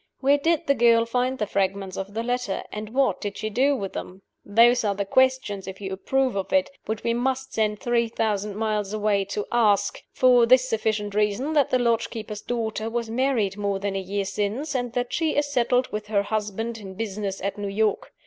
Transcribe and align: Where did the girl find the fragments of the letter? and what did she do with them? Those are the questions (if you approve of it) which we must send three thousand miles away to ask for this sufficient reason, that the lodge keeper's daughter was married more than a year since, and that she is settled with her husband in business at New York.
Where 0.19 0.39
did 0.39 0.65
the 0.65 0.73
girl 0.73 1.05
find 1.05 1.37
the 1.37 1.45
fragments 1.45 1.95
of 1.95 2.15
the 2.15 2.23
letter? 2.23 2.63
and 2.71 2.89
what 2.89 3.21
did 3.21 3.37
she 3.37 3.51
do 3.51 3.75
with 3.75 3.93
them? 3.93 4.23
Those 4.43 4.83
are 4.83 4.95
the 4.95 5.05
questions 5.05 5.67
(if 5.67 5.79
you 5.79 5.93
approve 5.93 6.35
of 6.35 6.51
it) 6.51 6.71
which 6.87 7.03
we 7.03 7.13
must 7.13 7.53
send 7.53 7.79
three 7.79 8.07
thousand 8.07 8.55
miles 8.55 8.93
away 8.93 9.25
to 9.25 9.45
ask 9.51 10.01
for 10.11 10.47
this 10.47 10.67
sufficient 10.67 11.13
reason, 11.13 11.53
that 11.53 11.69
the 11.69 11.77
lodge 11.77 12.09
keeper's 12.09 12.41
daughter 12.41 12.89
was 12.89 13.11
married 13.11 13.57
more 13.57 13.77
than 13.77 13.95
a 13.95 14.01
year 14.01 14.25
since, 14.25 14.73
and 14.73 14.93
that 14.93 15.13
she 15.13 15.35
is 15.35 15.45
settled 15.45 15.87
with 15.91 16.07
her 16.07 16.23
husband 16.23 16.79
in 16.79 16.95
business 16.95 17.39
at 17.39 17.59
New 17.59 17.69
York. 17.69 18.11